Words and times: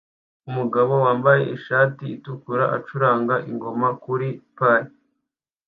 Umugabo 0.49 0.93
wambaye 1.05 1.43
ishati 1.57 2.03
itukura 2.15 2.65
acuranga 2.77 3.35
ingoma 3.49 3.87
kuri 4.03 4.27
pir 4.55 4.81